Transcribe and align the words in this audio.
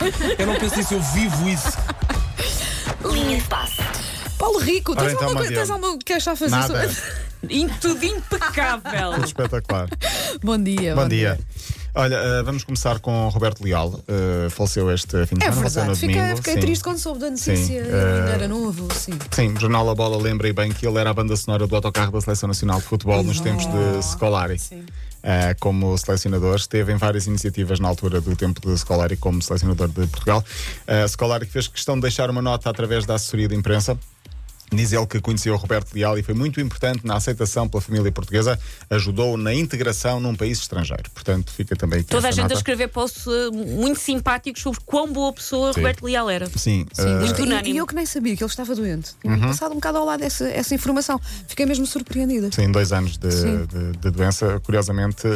Eu 0.38 0.46
não 0.46 0.54
penso 0.56 0.76
nisso, 0.76 0.94
eu 0.94 1.00
vivo 1.00 1.48
isso. 1.48 1.72
Linha 3.12 3.36
de 3.40 3.44
passe. 3.48 3.76
Paulo 4.38 4.58
Rico, 4.58 4.92
Ora, 4.92 5.00
tens, 5.02 5.12
então, 5.12 5.22
alguma, 5.28 5.40
Mariana. 5.42 5.56
tens 5.66 5.70
alguma 5.70 5.98
queixa 5.98 6.32
a 6.32 6.36
fazer? 6.36 6.50
Nada. 6.56 6.90
In- 7.48 7.68
Tudo 7.80 8.04
impecável. 8.04 9.22
Espetacular. 9.24 9.88
bom 10.42 10.58
dia. 10.58 10.94
Bom 10.94 11.06
dia. 11.08 11.38
Olha, 11.94 12.16
eh, 12.16 12.42
vamos 12.42 12.64
começar 12.64 12.98
com 12.98 13.28
Roberto 13.28 13.62
Leal. 13.64 14.00
eh, 14.08 14.50
faleceu 14.50 14.90
este 14.92 15.24
fim 15.26 15.36
de 15.36 15.44
É 15.44 15.50
semana, 15.52 15.70
faleceu 15.70 15.84
no 15.84 15.94
verdade, 15.94 16.00
fiquei, 16.00 16.16
domingo. 16.16 16.36
fiquei 16.36 16.54
sim. 16.54 16.60
triste 16.60 16.84
quando 16.84 16.98
soube 16.98 17.20
da 17.20 17.30
notícia. 17.30 17.56
Sim, 17.56 17.74
Ele 17.76 17.88
eh, 17.88 18.18
ainda 18.18 18.30
era 18.32 18.48
novo, 18.48 18.88
sim. 18.94 19.12
Sim, 19.30 19.54
o 19.54 19.60
Jornal 19.60 19.88
A 19.88 19.94
Bola 19.94 20.20
lembrei 20.20 20.52
bem 20.52 20.72
que 20.72 20.86
ele 20.86 20.98
era 20.98 21.10
a 21.10 21.14
banda 21.14 21.34
sonora 21.36 21.66
do 21.66 21.74
autocarro 21.76 22.12
da 22.12 22.20
Seleção 22.20 22.48
Nacional 22.48 22.80
de 22.80 22.84
Futebol 22.86 23.22
nos 23.22 23.40
tempos 23.40 23.64
de 23.66 24.02
Scolari. 24.04 24.58
Sim. 24.58 24.84
Eh, 25.28 25.56
como 25.58 25.98
selecionador, 25.98 26.54
esteve 26.54 26.92
em 26.92 26.96
várias 26.96 27.26
iniciativas 27.26 27.80
na 27.80 27.88
altura 27.88 28.20
do 28.20 28.36
tempo 28.36 28.60
de 28.60 28.78
Scolari 28.78 29.16
como 29.16 29.42
selecionador 29.42 29.88
de 29.88 30.06
Portugal. 30.06 30.44
Uh, 30.86 31.08
Scolari 31.08 31.44
fez 31.44 31.66
questão 31.66 31.96
de 31.96 32.02
deixar 32.02 32.30
uma 32.30 32.40
nota 32.40 32.70
através 32.70 33.04
da 33.04 33.16
assessoria 33.16 33.48
de 33.48 33.56
imprensa. 33.56 33.98
Diz 34.72 34.92
ele 34.92 35.06
que 35.06 35.20
conheceu 35.20 35.54
o 35.54 35.56
Roberto 35.56 35.94
Leal 35.94 36.18
e 36.18 36.22
foi 36.22 36.34
muito 36.34 36.60
importante 36.60 37.06
na 37.06 37.14
aceitação 37.16 37.68
pela 37.68 37.80
família 37.80 38.10
portuguesa, 38.10 38.58
ajudou 38.90 39.36
na 39.36 39.54
integração 39.54 40.18
num 40.18 40.34
país 40.34 40.58
estrangeiro. 40.58 41.04
Portanto, 41.14 41.52
fica 41.52 41.76
também 41.76 42.00
aqui 42.00 42.08
Toda 42.08 42.28
a 42.28 42.30
gente 42.30 42.40
a 42.40 42.42
nota. 42.44 42.54
escrever 42.54 42.88
posts 42.88 43.26
eh, 43.26 43.50
muito 43.52 44.00
simpáticos 44.00 44.62
sobre 44.62 44.80
quão 44.84 45.12
boa 45.12 45.32
pessoa 45.32 45.72
Roberto 45.72 46.04
Leal 46.04 46.28
era. 46.28 46.46
Sim, 46.46 46.84
Sim, 46.92 47.02
eh, 47.08 47.18
muito 47.20 47.40
e- 47.40 47.44
unânime. 47.44 47.74
E 47.74 47.76
eu 47.78 47.86
que 47.86 47.94
nem 47.94 48.04
sabia 48.06 48.36
que 48.36 48.42
ele 48.42 48.50
estava 48.50 48.74
doente. 48.74 49.12
Tinha 49.22 49.34
Uhum. 49.34 49.40
passado 49.40 49.72
um 49.72 49.76
bocado 49.76 49.98
ao 49.98 50.04
lado 50.04 50.22
essa, 50.24 50.48
essa 50.48 50.74
informação. 50.74 51.20
Fiquei 51.46 51.64
mesmo 51.64 51.86
surpreendida. 51.86 52.50
Sim, 52.52 52.70
dois 52.72 52.92
anos 52.92 53.16
de, 53.16 53.30
Sim. 53.30 53.66
de- 53.66 53.98
de 53.98 54.10
doença. 54.10 54.60
Curiosamente, 54.64 55.26
eh, 55.26 55.30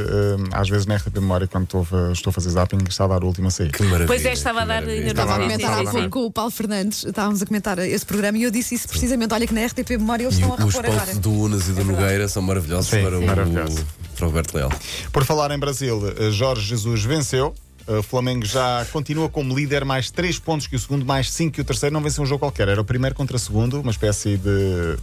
às 0.53 0.69
vezes 0.69 0.87
na 0.87 0.97
RTP 0.97 1.21
Memória, 1.21 1.47
quando 1.47 1.65
estou, 1.65 1.87
a- 1.93 2.13
estou 2.13 2.31
a 2.31 2.33
fazer 2.33 2.51
zapping, 2.51 2.79
está 2.89 3.05
a 3.05 3.09
dar 3.09 3.23
o 3.23 3.27
último 3.29 3.47
a 3.47 3.51
sair. 3.51 3.71
Que 3.71 3.83
maravilha. 3.85 4.07
Pois 4.09 4.25
é, 4.25 4.33
estava 4.33 4.63
a 4.63 4.65
dar 4.65 4.83
ainda 4.83 5.11
Estava 5.11 5.21
Estava 5.21 5.33
a 5.33 5.35
a 5.35 5.37
Sim, 5.37 5.43
comentar 5.45 5.69
sim, 5.71 5.75
há 5.75 5.79
sim, 5.79 5.85
pouco 5.85 6.01
sim. 6.03 6.11
com 6.11 6.27
o 6.27 6.31
Paulo 6.33 6.51
Fernandes, 6.51 7.05
estávamos 7.05 7.41
a 7.43 7.47
comentar 7.47 7.79
esse 7.79 8.05
programa 8.05 8.37
e 8.39 8.43
eu 8.43 8.51
disse 8.51 8.75
isso 8.75 8.89
precisamente. 8.89 9.20
Olha 9.31 9.47
que 9.47 9.55
na 9.55 9.65
RTP 9.67 9.91
Memória 9.91 10.25
eles 10.25 10.37
E 10.39 10.41
estão 10.41 10.53
a 10.53 10.65
os 10.67 10.75
repor 10.75 10.85
agora. 10.87 11.01
posts 11.01 11.19
do 11.19 11.33
Unas 11.33 11.69
e 11.69 11.73
do 11.73 11.85
Nogueira 11.85 12.29
são 12.29 12.43
maravilhosos 12.43 12.91
Sim, 12.91 13.03
para, 13.03 13.19
o, 13.19 13.27
maravilhoso. 13.27 13.87
para 14.17 14.25
o 14.25 14.29
Roberto 14.29 14.55
Leal. 14.55 14.71
Por 15.13 15.25
falar 15.25 15.51
em 15.51 15.59
Brasil, 15.59 16.01
eh, 16.19 16.31
Jorge 16.31 16.67
Jesus 16.67 17.03
venceu. 17.05 17.55
Eh, 17.89 17.99
O 17.99 18.03
Flamengo 18.03 18.45
já 18.45 18.87
continua 18.93 19.29
como 19.29 19.55
líder, 19.57 19.85
mais 19.85 20.11
3 20.11 20.39
pontos 20.39 20.67
que 20.67 20.77
o 20.77 20.79
segundo, 20.79 21.05
mais 21.05 21.31
5 21.33 21.53
que 21.55 21.61
o 21.61 21.65
terceiro. 21.65 21.93
Não 21.93 22.01
venceu 22.03 22.23
um 22.23 22.27
jogo 22.27 22.41
qualquer, 22.41 22.69
era 22.69 22.81
o 22.81 22.85
primeiro 22.85 23.15
contra 23.17 23.37
o 23.37 23.39
segundo, 23.41 23.81
uma 23.81 23.91
espécie 23.91 24.37
de. 24.37 24.97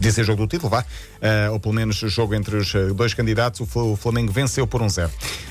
De 0.00 0.12
ser 0.12 0.22
jogo 0.24 0.42
do 0.42 0.48
título, 0.48 0.70
vá. 0.70 0.84
Eh, 1.20 1.50
ou 1.50 1.58
pelo 1.58 1.74
menos 1.74 2.00
o 2.02 2.08
jogo 2.08 2.32
entre 2.32 2.56
os 2.56 2.72
dois 2.94 3.14
candidatos. 3.14 3.58
O 3.60 3.66
Fla- 3.66 3.82
o 3.82 3.96
Flamengo 3.96 4.30
venceu 4.32 4.64
por 4.64 4.80
um 4.80 4.88
zero. 4.88 5.10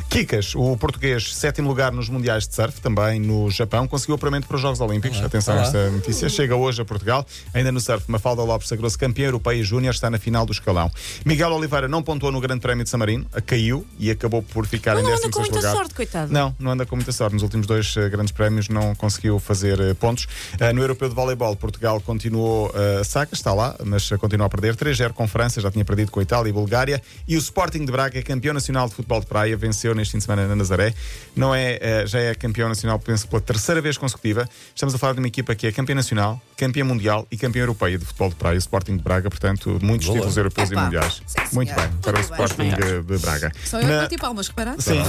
Kikas, 0.10 0.56
o 0.56 0.76
português, 0.78 1.36
sétimo 1.36 1.68
lugar 1.68 1.92
nos 1.92 2.08
Mundiais 2.08 2.48
de 2.48 2.56
Surf, 2.56 2.80
também 2.80 3.20
no 3.20 3.52
Japão, 3.52 3.86
conseguiu 3.88 4.16
apuramento 4.16 4.48
para 4.48 4.56
os 4.56 4.62
Jogos 4.62 4.80
Olímpicos. 4.80 5.22
Atenção 5.22 5.54
a 5.54 5.58
olá. 5.58 5.66
esta 5.68 5.90
notícia. 5.92 6.30
Chega 6.30 6.56
hoje 6.56 6.82
a 6.82 6.86
Portugal. 6.86 7.26
Ainda 7.54 7.72
no 7.74 7.80
surf, 7.82 8.10
Mafalda 8.10 8.42
Lopes 8.42 8.70
sagrou-se 8.70 8.98
campeã 8.98 9.26
europeia 9.26 9.62
júnior, 9.64 9.94
está 9.94 10.10
na 10.10 10.18
final 10.18 10.46
do 10.46 10.54
escalão. 10.54 10.90
Miguel 11.26 11.52
Oliveira 11.52 11.88
não 11.90 12.02
pontuou 12.02 12.32
no 12.32 12.40
Grande 12.40 12.62
Prémio 12.62 12.86
de 12.86 12.90
San 12.90 12.98
Marino, 12.98 13.28
a- 13.34 13.42
caiu 13.42 13.86
e 14.00 14.10
acabou 14.10 14.42
por 14.42 14.66
ficar 14.66 14.94
Ele 14.94 15.02
em 15.02 15.04
não 15.04 15.10
16 15.12 15.26
anda 15.28 15.34
com 15.36 15.40
muita 15.42 15.58
lugar. 15.58 15.76
sorte, 15.76 15.94
coitado. 15.94 16.32
Não, 16.34 16.56
não 16.58 16.72
anda 16.72 16.86
com 16.86 16.96
muita 16.96 17.12
sorte. 17.12 17.34
Nos 17.34 17.44
últimos 17.44 17.68
dois 17.68 17.96
eh, 17.98 18.10
grandes 18.10 18.32
prémios 18.32 18.70
não 18.70 18.96
conseguiu 18.96 19.38
fazer 19.40 19.78
eh, 19.80 19.94
pontos. 19.94 20.26
Eh, 20.58 20.72
no 20.74 20.82
Europeu 20.82 21.10
de 21.10 21.16
Voleibol, 21.16 21.54
Portugal 21.58 22.00
continuou 22.00 22.72
a 23.00 23.04
saca, 23.04 23.34
está 23.36 23.54
lá, 23.54 23.76
mas 23.84 24.10
continua 24.22 24.48
a 24.48 24.50
perder 24.50 24.76
3-0 24.76 25.12
com 25.12 25.28
França, 25.28 25.60
já 25.60 25.70
tinha 25.70 25.84
perdido 25.86 26.12
com 26.12 26.22
a 26.22 26.24
Itália 26.24 26.50
e 26.50 26.54
Bulgária. 26.54 27.02
E 27.28 27.36
o 27.36 27.40
Sporting 27.40 27.84
de 27.86 27.92
Braga, 27.92 28.22
campeão 28.24 28.54
nacional 28.54 28.88
de 28.88 28.96
futebol 28.96 29.20
de 29.20 29.26
praia, 29.26 29.56
venceu 29.58 29.94
neste 29.98 30.14
fim 30.14 30.18
de 30.20 30.24
semana 30.24 30.48
na 30.48 30.56
Nazaré. 30.56 30.94
Não 31.36 31.54
é, 31.54 31.78
eh, 31.82 32.04
já 32.08 32.20
é 32.20 32.34
campeão 32.36 32.70
nacional, 32.70 32.98
penso, 33.00 33.28
pela 33.28 33.42
terceira 33.42 33.82
vez 33.82 33.98
consecutiva. 33.98 34.48
Estamos 34.74 34.96
a 34.96 34.98
falar 34.98 35.14
de 35.14 35.20
uma 35.20 35.28
equipa 35.28 35.54
que 35.56 35.68
é 35.68 35.72
campeã 35.72 35.96
nacional, 35.96 36.42
campeã 36.56 36.84
mundial 36.86 37.28
e 37.30 37.38
campeã 37.38 37.62
europeia 37.62 37.98
de 37.98 38.06
futebol 38.06 38.30
de 38.30 38.36
praia. 38.36 38.56
O 38.56 38.60
Sporting 38.60 38.98
de 38.98 39.04
Braga, 39.04 39.30
portanto, 39.30 39.78
muitos 39.82 40.08
Boa. 40.08 40.18
títulos 40.20 40.38
europeus 40.38 40.72
Epá. 40.72 40.82
e 40.82 40.84
mundiais. 40.86 41.22
Sim, 41.26 41.38
Muito 41.54 41.74
bem, 41.76 41.90
para 42.02 42.16
o 42.16 42.20
Muito 42.20 42.36
bem. 42.36 42.68
Sporting 42.70 42.70
de 43.06 43.18
Braga. 43.20 43.52
Só 43.66 43.80
eu 43.82 43.88
Na- 43.88 43.94
que 43.96 44.02
bati 44.04 44.18
palmas, 44.18 44.48
reparaste? 44.48 44.84
Sim. 44.84 45.04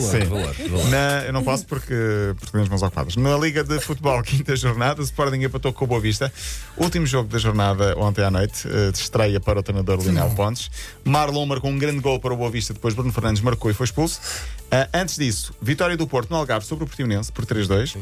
Sim. 0.00 0.24
valor, 0.26 0.54
valor. 0.54 0.88
Na- 0.90 1.22
eu 1.26 1.32
não 1.32 1.42
posso 1.42 1.66
porque, 1.66 1.94
porque 2.38 2.52
tenho 2.52 2.64
as 2.64 2.68
mãos 2.68 2.82
ocupadas. 2.82 3.16
Na 3.16 3.36
Liga 3.38 3.64
de 3.64 3.80
Futebol, 3.80 4.22
quinta 4.24 4.54
jornada, 4.56 5.00
o 5.00 5.04
Sporting 5.04 5.42
empatou 5.42 5.72
com 5.72 5.84
o 5.84 5.88
Boa 5.88 6.00
Vista. 6.00 6.32
Último 6.76 7.06
jogo 7.06 7.28
da 7.28 7.38
jornada 7.38 7.94
ontem 7.98 8.24
à 8.24 8.30
noite, 8.30 8.66
eh, 8.68 8.90
de 8.90 8.98
estreia 8.98 9.40
para 9.40 9.58
o 9.60 9.62
treinador 9.62 10.00
Lionel 10.02 10.30
Pontes. 10.30 10.70
Marlon 11.04 11.46
marcou 11.46 11.70
um 11.70 11.78
grande 11.78 12.00
gol 12.00 12.18
para 12.20 12.32
o 12.32 12.36
Boa 12.36 12.50
Vista, 12.50 12.72
depois 12.74 12.94
Bruno 12.94 13.12
Fernandes 13.12 13.31
marcou 13.40 13.70
e 13.70 13.74
foi 13.74 13.84
expulso. 13.84 14.20
Ah, 14.70 14.88
antes 14.94 15.16
disso, 15.16 15.54
vitória 15.60 15.96
do 15.96 16.06
Porto 16.06 16.30
no 16.30 16.36
Algarve 16.36 16.66
sobre 16.66 16.84
o 16.84 16.86
Portimonense 16.86 17.30
por 17.32 17.44
3-2. 17.46 17.96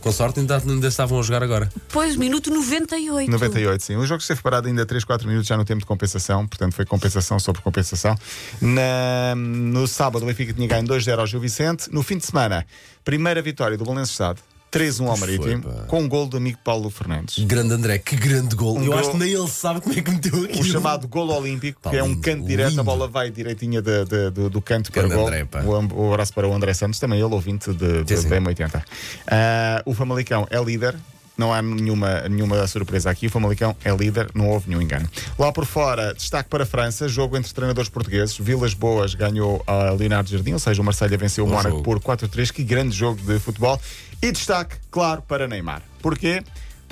Com 0.00 0.10
sorte 0.10 0.40
ainda, 0.40 0.56
ainda 0.58 0.88
estavam 0.88 1.20
a 1.20 1.22
jogar 1.22 1.44
agora. 1.44 1.70
Pois, 1.88 2.16
minuto 2.16 2.50
98. 2.50 3.30
98, 3.30 3.84
sim. 3.84 3.94
O 3.96 4.04
jogo 4.04 4.20
esteve 4.20 4.42
parado 4.42 4.66
ainda 4.66 4.84
3, 4.84 5.04
4 5.04 5.28
minutos 5.28 5.46
já 5.46 5.56
no 5.56 5.64
tempo 5.64 5.78
de 5.78 5.86
compensação, 5.86 6.44
portanto 6.46 6.74
foi 6.74 6.84
compensação 6.84 7.38
sobre 7.38 7.62
compensação. 7.62 8.16
Na- 8.60 9.34
no 9.36 9.86
sábado 9.86 10.24
o 10.24 10.26
Benfica 10.26 10.52
tinha 10.52 10.66
ganho 10.66 10.84
2-0 10.86 11.20
ao 11.20 11.26
Gil 11.26 11.38
Vicente. 11.38 11.88
No 11.92 12.02
fim 12.02 12.18
de 12.18 12.26
semana, 12.26 12.66
primeira 13.04 13.40
vitória 13.40 13.78
do 13.78 13.84
Belenenses 13.84 14.12
Estado, 14.12 14.40
3-1 14.72 15.06
ao 15.08 15.16
Foi, 15.16 15.28
Marítimo, 15.28 15.62
pá. 15.62 15.84
com 15.86 16.00
um 16.00 16.08
gol 16.08 16.26
do 16.26 16.36
amigo 16.38 16.58
Paulo 16.64 16.88
Fernandes. 16.88 17.38
Grande 17.44 17.74
André, 17.74 17.98
que 17.98 18.16
grande 18.16 18.56
gol. 18.56 18.78
Um 18.78 18.80
eu 18.84 18.86
gol- 18.92 18.98
acho 18.98 19.10
que 19.10 19.18
nem 19.18 19.30
ele 19.32 19.48
sabe 19.48 19.80
como 19.82 19.94
é 19.96 20.00
que 20.00 20.10
meteu 20.10 20.44
aquilo. 20.44 20.60
O 20.60 20.64
chamado 20.64 21.06
golo 21.06 21.34
olímpico, 21.36 21.78
Pá, 21.80 21.90
que 21.90 21.96
é 21.96 22.02
um 22.02 22.08
lindo, 22.08 22.20
canto 22.22 22.46
direto, 22.46 22.66
a 22.66 22.70
lindo. 22.70 22.84
bola 22.84 23.06
vai 23.06 23.30
direitinha 23.30 23.82
de- 23.82 24.04
de- 24.06 24.30
do, 24.30 24.48
do 24.48 24.62
canto 24.62 24.90
para 24.90 25.00
o 25.04 25.08
Grande 25.08 25.14
gol. 25.14 25.26
André. 25.26 25.94
O, 25.94 26.12
abraço 26.12 26.32
para 26.32 26.48
o 26.48 26.54
André 26.54 26.72
Santos, 26.72 26.98
também 26.98 27.20
ele 27.20 27.32
ouvinte 27.34 27.70
de, 27.72 28.02
de, 28.02 28.14
da 28.28 28.40
M80. 28.40 28.82
Ah, 29.26 29.82
o 29.84 29.92
Famalicão 29.94 30.46
é 30.50 30.58
líder. 30.62 30.96
Não 31.36 31.52
há 31.52 31.62
nenhuma, 31.62 32.28
nenhuma 32.28 32.66
surpresa 32.66 33.10
aqui. 33.10 33.26
O 33.26 33.30
Famalicão 33.30 33.74
é 33.84 33.90
líder, 33.94 34.30
não 34.34 34.48
houve 34.48 34.68
nenhum 34.68 34.82
engano. 34.82 35.08
Lá 35.38 35.50
por 35.52 35.64
fora, 35.64 36.12
destaque 36.14 36.48
para 36.48 36.64
a 36.64 36.66
França, 36.66 37.08
jogo 37.08 37.36
entre 37.36 37.52
treinadores 37.52 37.88
portugueses. 37.88 38.36
Vilas 38.36 38.74
Boas 38.74 39.14
ganhou 39.14 39.62
a 39.66 39.90
Leonardo 39.90 40.28
Jardim, 40.28 40.52
ou 40.52 40.58
seja, 40.58 40.80
o 40.80 40.84
Marselha 40.84 41.16
venceu 41.16 41.44
o 41.44 41.48
Mónaco 41.48 41.82
por 41.82 41.98
4-3. 42.00 42.52
Que 42.52 42.62
grande 42.62 42.94
jogo 42.94 43.20
de 43.22 43.38
futebol. 43.38 43.80
E 44.20 44.30
destaque, 44.30 44.76
claro, 44.90 45.22
para 45.22 45.48
Neymar. 45.48 45.82
Porquê? 46.00 46.42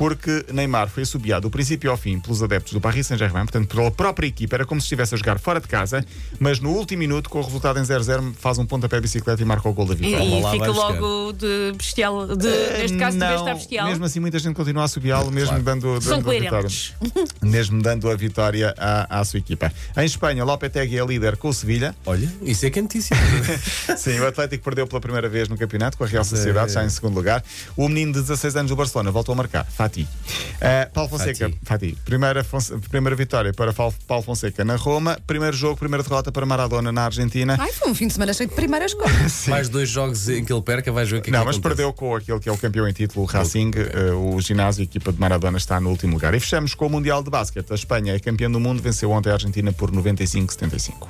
Porque 0.00 0.46
Neymar 0.50 0.88
foi 0.88 1.02
assobiado 1.02 1.42
do 1.42 1.50
princípio 1.50 1.90
ao 1.90 1.96
fim 1.98 2.18
pelos 2.18 2.42
adeptos 2.42 2.72
do 2.72 2.80
Paris 2.80 3.06
Saint-Germain, 3.06 3.42
portanto, 3.44 3.76
pela 3.76 3.90
própria 3.90 4.26
equipa, 4.26 4.56
era 4.56 4.64
como 4.64 4.80
se 4.80 4.86
estivesse 4.86 5.14
a 5.14 5.18
jogar 5.18 5.38
fora 5.38 5.60
de 5.60 5.68
casa, 5.68 6.02
mas 6.38 6.58
no 6.58 6.70
último 6.70 7.00
minuto, 7.00 7.28
com 7.28 7.38
o 7.38 7.42
resultado 7.42 7.78
em 7.78 7.82
0-0, 7.82 8.32
faz 8.40 8.56
um 8.56 8.64
pontapé 8.64 8.96
de 8.96 9.02
bicicleta 9.02 9.42
e 9.42 9.44
marca 9.44 9.68
o 9.68 9.74
gol 9.74 9.84
da 9.84 9.92
E, 9.92 9.96
vitória. 9.98 10.40
Lá, 10.40 10.48
e 10.56 10.58
fica 10.58 10.70
logo 10.70 11.32
de 11.34 11.72
bestial. 11.76 12.34
De, 12.34 12.48
neste 12.78 12.96
caso, 12.96 13.12
de 13.12 13.18
não, 13.20 13.28
vez 13.28 13.40
está 13.40 13.52
bestial. 13.54 13.88
mesmo 13.88 14.04
assim, 14.06 14.20
muita 14.20 14.38
gente 14.38 14.54
continua 14.54 14.80
a 14.80 14.84
assobiá-lo, 14.86 15.30
mesmo 15.30 15.48
Claro. 15.50 15.64
dando, 15.64 16.00
São 16.00 16.16
dando 16.22 16.30
a 16.30 16.40
vitória. 16.40 16.68
Mesmo 17.42 17.82
dando 17.82 18.08
a 18.08 18.16
vitória 18.16 18.74
à, 18.78 19.20
à 19.20 19.24
sua 19.26 19.38
equipa. 19.38 19.70
Em 19.98 20.04
Espanha, 20.06 20.44
Lopetegui 20.44 20.98
é 20.98 21.04
líder 21.04 21.36
com 21.36 21.48
o 21.48 21.52
Sevilha. 21.52 21.94
Olha, 22.06 22.26
isso 22.40 22.64
é 22.64 22.70
que 22.70 22.78
é 22.78 22.82
notícia. 22.82 23.14
Sim, 23.98 24.18
o 24.20 24.26
Atlético 24.26 24.64
perdeu 24.64 24.86
pela 24.86 25.00
primeira 25.00 25.28
vez 25.28 25.46
no 25.46 25.58
campeonato 25.58 25.98
com 25.98 26.04
a 26.04 26.06
Real 26.06 26.22
Pois 26.24 26.32
é. 26.32 26.36
Sociedade, 26.36 26.72
já 26.72 26.82
em 26.84 26.88
segundo 26.88 27.14
lugar. 27.14 27.44
O 27.76 27.86
menino 27.86 28.12
de 28.14 28.20
16 28.20 28.56
anos 28.56 28.70
do 28.70 28.76
Barcelona 28.76 29.10
voltou 29.10 29.32
a 29.34 29.36
marcar, 29.36 29.66
Fati. 29.90 30.02
Uh, 30.02 30.92
Paulo 30.92 31.10
Fonseca, 31.10 31.48
Fati. 31.50 31.58
Fati. 31.64 31.98
Primeira, 32.04 32.44
Fonse- 32.44 32.76
primeira 32.90 33.16
vitória 33.16 33.52
para 33.52 33.72
Paulo 33.72 34.22
Fonseca 34.22 34.64
na 34.64 34.76
Roma. 34.76 35.18
Primeiro 35.26 35.56
jogo, 35.56 35.76
primeira 35.76 36.02
derrota 36.02 36.30
para 36.30 36.46
Maradona 36.46 36.92
na 36.92 37.04
Argentina. 37.06 37.56
Ai, 37.58 37.72
foi 37.72 37.90
um 37.90 37.94
fim 37.94 38.06
de 38.06 38.12
semana 38.12 38.32
cheio 38.32 38.48
de 38.48 38.54
primeiras 38.54 38.94
coisas. 38.94 39.46
Mais 39.48 39.68
dois 39.68 39.88
jogos 39.88 40.28
em 40.28 40.44
que 40.44 40.52
ele 40.52 40.62
perca, 40.62 40.92
vais 40.92 41.10
ver 41.10 41.18
o 41.18 41.22
que 41.22 41.30
é 41.30 41.32
Não, 41.32 41.40
que 41.40 41.46
mas 41.46 41.56
acontece. 41.56 41.76
perdeu 41.76 41.92
com 41.92 42.14
aquele 42.14 42.38
que 42.38 42.48
é 42.48 42.52
o 42.52 42.56
campeão 42.56 42.86
em 42.88 42.92
título, 42.92 43.22
o 43.24 43.26
Racing. 43.26 43.70
Uh, 43.70 44.34
o 44.36 44.40
ginásio, 44.40 44.82
a 44.82 44.84
equipa 44.84 45.12
de 45.12 45.18
Maradona, 45.18 45.58
está 45.58 45.80
no 45.80 45.90
último 45.90 46.14
lugar. 46.14 46.32
E 46.34 46.40
fechamos 46.40 46.74
com 46.74 46.86
o 46.86 46.90
Mundial 46.90 47.22
de 47.22 47.30
Basquete. 47.30 47.70
A 47.72 47.74
Espanha 47.74 48.14
é 48.14 48.18
campeã 48.20 48.50
do 48.50 48.60
mundo, 48.60 48.80
venceu 48.82 49.10
ontem 49.10 49.30
a 49.30 49.32
Argentina 49.34 49.72
por 49.72 49.90
95-75. 49.90 51.08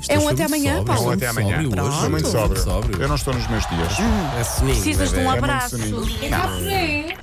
Isto 0.00 0.12
É 0.12 0.18
um 0.18 0.28
até 0.28 0.44
amanhã, 0.44 0.76
sóbrio, 0.76 0.86
Paulo. 0.86 1.02
foi 1.02 1.10
Um 1.10 1.16
até 1.16 1.26
amanhã. 1.28 1.56
hoje. 1.58 1.66
Muito 2.08 2.10
Muito 2.10 2.28
sóbrio. 2.60 3.02
Eu 3.02 3.08
não 3.08 3.16
estou 3.16 3.34
nos 3.34 3.46
meus 3.48 3.66
dias. 3.68 3.92
É 4.38 4.44
soninho, 4.44 4.76
Precisas 4.76 5.10
de 5.10 5.16
um 5.18 5.24
muito 5.24 5.38
abraço. 5.44 5.76
passe. 5.78 7.16